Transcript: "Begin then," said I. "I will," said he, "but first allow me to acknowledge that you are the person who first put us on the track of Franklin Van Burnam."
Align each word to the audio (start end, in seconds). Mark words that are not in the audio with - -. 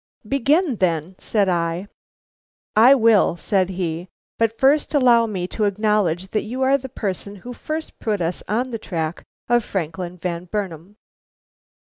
"Begin 0.27 0.77
then," 0.77 1.13
said 1.19 1.47
I. 1.47 1.87
"I 2.75 2.95
will," 2.95 3.37
said 3.37 3.69
he, 3.69 4.07
"but 4.39 4.57
first 4.57 4.95
allow 4.95 5.27
me 5.27 5.47
to 5.49 5.65
acknowledge 5.65 6.29
that 6.29 6.41
you 6.41 6.63
are 6.63 6.75
the 6.75 6.89
person 6.89 7.35
who 7.35 7.53
first 7.53 7.99
put 7.99 8.19
us 8.19 8.41
on 8.47 8.71
the 8.71 8.79
track 8.79 9.23
of 9.47 9.63
Franklin 9.63 10.17
Van 10.17 10.45
Burnam." 10.45 10.95